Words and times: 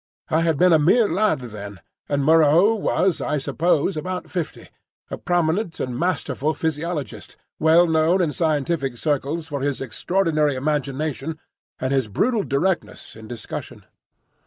I 0.29 0.41
had 0.41 0.57
been 0.57 0.73
a 0.73 0.79
mere 0.79 1.07
lad 1.07 1.41
then, 1.41 1.79
and 2.09 2.23
Moreau 2.25 2.73
was, 2.73 3.21
I 3.21 3.37
suppose, 3.37 3.95
about 3.95 4.31
fifty,—a 4.31 5.17
prominent 5.19 5.79
and 5.79 5.95
masterful 5.95 6.55
physiologist, 6.55 7.37
well 7.59 7.85
known 7.85 8.19
in 8.19 8.33
scientific 8.33 8.97
circles 8.97 9.47
for 9.47 9.61
his 9.61 9.79
extraordinary 9.79 10.55
imagination 10.55 11.37
and 11.79 11.93
his 11.93 12.07
brutal 12.07 12.41
directness 12.41 13.15
in 13.15 13.27
discussion. 13.27 13.85